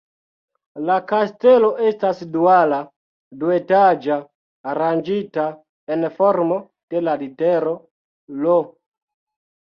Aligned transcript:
La 0.89 0.93
kastelo 1.09 1.67
estas 1.89 2.21
duala, 2.35 2.79
duetaĝa, 3.43 4.17
aranĝita 4.71 5.45
en 5.97 6.07
formo 6.21 6.57
de 6.95 7.03
la 7.09 7.13
litero 7.25 7.75
"L". 8.47 8.57